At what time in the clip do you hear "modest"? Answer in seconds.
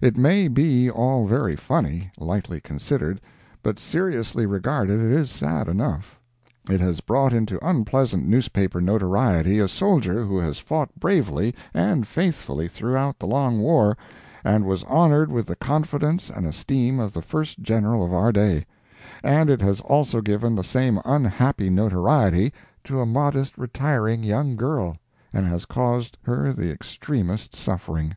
23.04-23.58